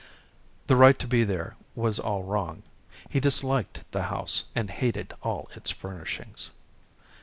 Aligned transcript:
The 0.65 0.75
right 0.75 0.97
to 0.97 1.05
be 1.05 1.23
there 1.23 1.55
was 1.75 1.99
all 1.99 2.23
wrong. 2.23 2.63
He 3.11 3.19
disliked 3.19 3.83
the 3.91 4.01
house 4.01 4.45
and 4.55 4.71
hated 4.71 5.13
all 5.21 5.51
its 5.55 5.69
furnishings. 5.69 6.49